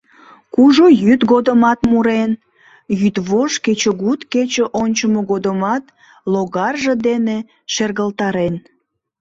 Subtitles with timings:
[0.53, 2.31] Кужу йӱд годымат мурен,
[2.99, 5.83] йӱдвошт-кечыгут кече ончымо годымат
[6.31, 7.37] логарже дене
[7.73, 8.55] шергылтарен.